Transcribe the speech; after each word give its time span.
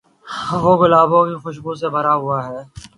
وہ 0.63 0.71
گلابوں 0.81 1.21
کی 1.27 1.35
خوشبو 1.43 1.71
سے 1.79 1.87
بھرا 1.95 2.13
ہوا 2.21 2.37
ہے۔ 2.47 2.59